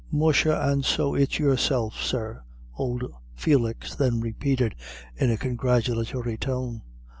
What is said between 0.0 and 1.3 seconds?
"Musha, and so